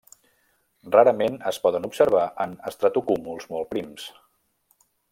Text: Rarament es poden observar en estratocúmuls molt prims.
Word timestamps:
Rarament 0.95 1.35
es 1.51 1.59
poden 1.67 1.85
observar 1.91 2.23
en 2.47 2.57
estratocúmuls 2.73 3.49
molt 3.55 3.73
prims. 3.75 4.11